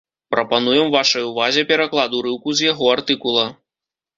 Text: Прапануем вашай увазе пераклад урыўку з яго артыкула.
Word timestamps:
Прапануем 0.35 0.87
вашай 0.95 1.27
увазе 1.31 1.65
пераклад 1.73 2.17
урыўку 2.21 2.57
з 2.63 2.71
яго 2.71 2.91
артыкула. 2.97 3.45